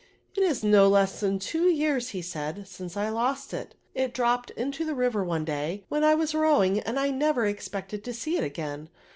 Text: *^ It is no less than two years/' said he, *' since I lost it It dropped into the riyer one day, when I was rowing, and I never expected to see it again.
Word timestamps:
*^ 0.01 0.03
It 0.35 0.41
is 0.43 0.63
no 0.63 0.87
less 0.87 1.19
than 1.19 1.37
two 1.37 1.65
years/' 1.71 2.07
said 2.25 2.57
he, 2.57 2.63
*' 2.63 2.65
since 2.65 2.97
I 2.97 3.09
lost 3.09 3.53
it 3.53 3.75
It 3.93 4.15
dropped 4.15 4.49
into 4.57 4.83
the 4.83 4.93
riyer 4.95 5.23
one 5.23 5.45
day, 5.45 5.83
when 5.89 6.03
I 6.03 6.15
was 6.15 6.33
rowing, 6.33 6.79
and 6.79 6.99
I 6.99 7.11
never 7.11 7.45
expected 7.45 8.03
to 8.05 8.13
see 8.15 8.35
it 8.35 8.43
again. 8.43 8.89